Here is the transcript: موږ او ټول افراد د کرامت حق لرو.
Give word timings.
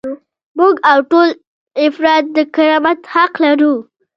موږ 0.57 0.75
او 0.91 0.99
ټول 1.09 1.29
افراد 1.85 2.23
د 2.35 2.37
کرامت 2.55 2.99
حق 3.13 3.33
لرو. 3.43 3.73